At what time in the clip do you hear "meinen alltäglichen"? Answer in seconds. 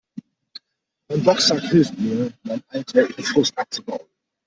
2.41-3.23